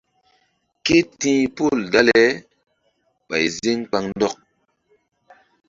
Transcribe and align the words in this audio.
Ké 0.85 0.97
ti̧h 1.19 1.45
pol 1.55 1.77
dale 1.91 2.19
ɓay 3.29 3.45
ziŋ 3.59 3.79
kpaŋndɔk. 3.89 4.35